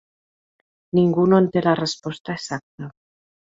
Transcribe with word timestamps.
Ningú 1.01 1.27
no 1.35 1.43
en 1.43 1.51
té 1.57 1.63
la 1.67 1.77
resposta 1.83 2.37
exacta. 2.39 2.93